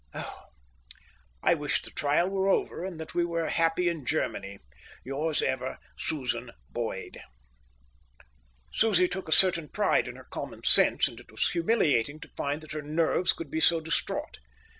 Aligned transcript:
Oh, 0.15 0.45
I 1.43 1.53
wish 1.53 1.83
the 1.83 1.91
trial 1.91 2.27
were 2.27 2.47
over, 2.49 2.83
and 2.83 2.99
that 2.99 3.13
we 3.13 3.23
were 3.23 3.49
happy 3.49 3.87
in 3.87 4.03
Germany. 4.03 4.57
Yours 5.03 5.43
ever 5.43 5.77
SUSAN 5.95 6.49
BOYD 6.71 7.21
Susie 8.73 9.07
took 9.07 9.29
a 9.29 9.31
certain 9.31 9.69
pride 9.69 10.07
in 10.07 10.15
her 10.15 10.23
common 10.23 10.63
sense, 10.63 11.07
and 11.07 11.19
it 11.19 11.29
was 11.29 11.49
humiliating 11.51 12.19
to 12.21 12.29
find 12.35 12.61
that 12.61 12.71
her 12.71 12.81
nerves 12.81 13.31
could 13.31 13.51
be 13.51 13.59
so 13.59 13.79
distraught. 13.79 14.39